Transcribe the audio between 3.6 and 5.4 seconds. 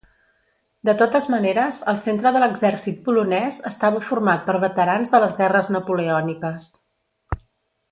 estava format per veterans de les